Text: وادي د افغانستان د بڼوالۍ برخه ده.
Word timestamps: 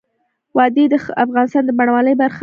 وادي 0.57 0.85
د 0.89 0.93
افغانستان 1.23 1.63
د 1.65 1.69
بڼوالۍ 1.79 2.13
برخه 2.21 2.35
ده. 2.35 2.39